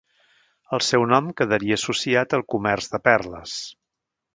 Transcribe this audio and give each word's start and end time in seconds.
El 0.77 0.81
seu 0.85 1.05
nom 1.11 1.29
quedaria 1.41 1.79
associat 1.81 2.37
al 2.39 2.49
comerç 2.55 2.93
de 2.97 3.05
perles. 3.11 3.59